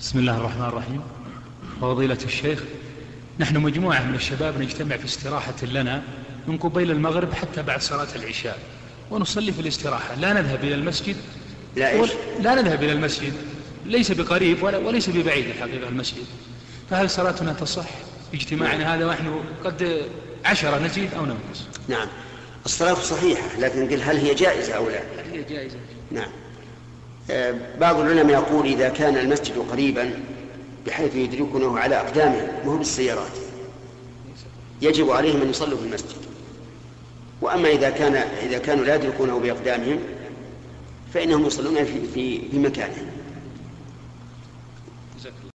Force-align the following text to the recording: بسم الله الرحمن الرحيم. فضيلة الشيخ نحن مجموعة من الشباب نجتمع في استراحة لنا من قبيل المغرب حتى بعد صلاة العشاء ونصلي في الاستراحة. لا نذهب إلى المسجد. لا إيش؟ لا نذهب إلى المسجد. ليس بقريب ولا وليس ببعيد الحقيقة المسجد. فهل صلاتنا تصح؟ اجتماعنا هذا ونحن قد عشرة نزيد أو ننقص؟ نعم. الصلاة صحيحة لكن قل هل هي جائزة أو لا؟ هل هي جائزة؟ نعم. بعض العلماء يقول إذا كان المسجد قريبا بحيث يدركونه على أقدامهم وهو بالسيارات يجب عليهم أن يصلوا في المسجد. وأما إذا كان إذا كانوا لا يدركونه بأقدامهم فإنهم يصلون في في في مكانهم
بسم 0.00 0.18
الله 0.18 0.36
الرحمن 0.36 0.64
الرحيم. 0.64 1.02
فضيلة 1.80 2.18
الشيخ 2.24 2.62
نحن 3.38 3.56
مجموعة 3.56 4.02
من 4.02 4.14
الشباب 4.14 4.60
نجتمع 4.60 4.96
في 4.96 5.04
استراحة 5.04 5.54
لنا 5.62 6.02
من 6.48 6.58
قبيل 6.58 6.90
المغرب 6.90 7.32
حتى 7.32 7.62
بعد 7.62 7.80
صلاة 7.80 8.08
العشاء 8.16 8.58
ونصلي 9.10 9.52
في 9.52 9.60
الاستراحة. 9.60 10.14
لا 10.14 10.32
نذهب 10.32 10.64
إلى 10.64 10.74
المسجد. 10.74 11.16
لا 11.76 11.90
إيش؟ 11.90 12.10
لا 12.40 12.54
نذهب 12.54 12.82
إلى 12.82 12.92
المسجد. 12.92 13.32
ليس 13.86 14.12
بقريب 14.12 14.62
ولا 14.62 14.78
وليس 14.78 15.10
ببعيد 15.10 15.46
الحقيقة 15.46 15.88
المسجد. 15.88 16.24
فهل 16.90 17.10
صلاتنا 17.10 17.52
تصح؟ 17.52 17.88
اجتماعنا 18.34 18.94
هذا 18.94 19.06
ونحن 19.06 19.40
قد 19.64 20.02
عشرة 20.44 20.78
نزيد 20.78 21.14
أو 21.14 21.26
ننقص؟ 21.26 21.66
نعم. 21.88 22.08
الصلاة 22.64 22.94
صحيحة 22.94 23.58
لكن 23.58 23.88
قل 23.88 24.02
هل 24.02 24.16
هي 24.16 24.34
جائزة 24.34 24.72
أو 24.74 24.88
لا؟ 24.88 24.98
هل 24.98 25.30
هي 25.32 25.42
جائزة؟ 25.42 25.76
نعم. 26.10 26.30
بعض 27.80 27.98
العلماء 28.00 28.32
يقول 28.32 28.66
إذا 28.66 28.88
كان 28.88 29.16
المسجد 29.16 29.58
قريبا 29.70 30.10
بحيث 30.86 31.16
يدركونه 31.16 31.78
على 31.78 31.96
أقدامهم 31.96 32.48
وهو 32.64 32.76
بالسيارات 32.76 33.32
يجب 34.82 35.10
عليهم 35.10 35.42
أن 35.42 35.50
يصلوا 35.50 35.78
في 35.78 35.84
المسجد. 35.84 36.24
وأما 37.42 37.68
إذا 37.68 37.90
كان 37.90 38.14
إذا 38.42 38.58
كانوا 38.58 38.84
لا 38.84 38.94
يدركونه 38.94 39.38
بأقدامهم 39.38 39.98
فإنهم 41.14 41.46
يصلون 41.46 41.84
في 41.84 42.00
في 42.14 42.48
في 42.50 42.58
مكانهم 42.58 43.06